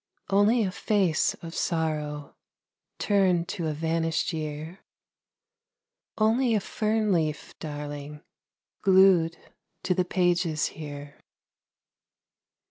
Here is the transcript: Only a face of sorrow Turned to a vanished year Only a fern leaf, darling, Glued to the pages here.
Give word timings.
Only 0.31 0.63
a 0.63 0.71
face 0.71 1.35
of 1.43 1.53
sorrow 1.53 2.35
Turned 2.97 3.47
to 3.49 3.67
a 3.67 3.73
vanished 3.73 4.33
year 4.33 4.79
Only 6.17 6.55
a 6.55 6.59
fern 6.59 7.13
leaf, 7.13 7.53
darling, 7.59 8.23
Glued 8.81 9.37
to 9.83 9.93
the 9.93 10.03
pages 10.03 10.69
here. 10.69 11.19